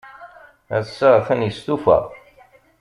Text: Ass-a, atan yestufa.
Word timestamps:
Ass-a, 0.77 1.07
atan 1.17 1.45
yestufa. 1.45 1.97